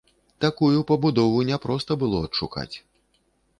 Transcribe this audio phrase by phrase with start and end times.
[0.45, 2.69] Такую пабудову няпроста было адшукаць.